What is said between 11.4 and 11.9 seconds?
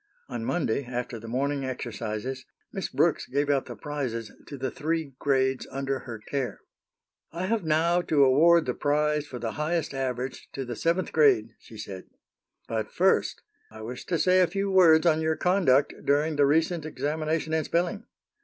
she